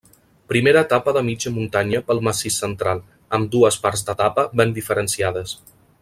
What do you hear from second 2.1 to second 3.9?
massís Central, amb dues